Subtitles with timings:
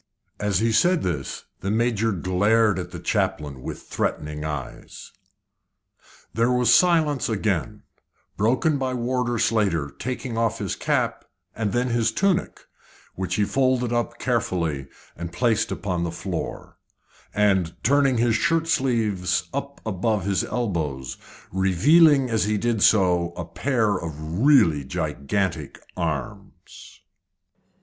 [0.39, 5.11] As he said this the Major glared at the chaplain with threatening eyes.
[6.33, 7.83] There was silence again,
[8.35, 11.25] broken by Warder Slater taking off his cap
[11.55, 12.61] and then his tunic,
[13.13, 16.79] which he folded up carefully and placed upon the floor,
[17.31, 21.17] and turning his shirt sleeves up above his elbows,
[21.51, 27.01] revealing as he did so a pair of really gigantic arms.